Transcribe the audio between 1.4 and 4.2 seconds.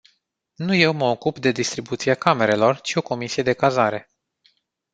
distribuția camerelor, ci o comisie de cazare.